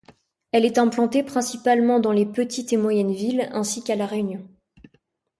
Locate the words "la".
3.95-4.07